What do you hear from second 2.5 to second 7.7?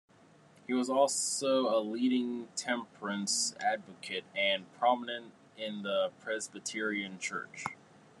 temperance advocate and prominent in the Presbyterian church.